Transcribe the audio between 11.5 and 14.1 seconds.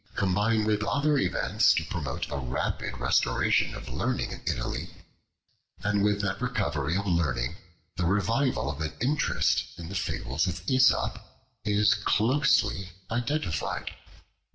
is closely identified.